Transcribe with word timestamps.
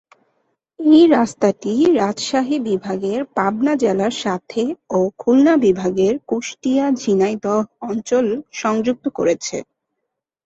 এই 0.79 1.03
রাস্তাটি 1.09 1.71
রাজশাহী 1.95 2.57
বিভাগের 2.69 3.19
পাবনা 3.37 3.73
জেলার 3.75 4.13
সাথে 4.23 4.61
ও 4.89 5.09
খুলনা 5.17 5.53
বিভাগের 5.65 6.13
কুষ্টিয়া-ঝিনাইদহ 6.29 7.57
অঞ্চল 7.81 8.25
সংযুক্ত 8.53 9.05
করেছে। 9.17 9.57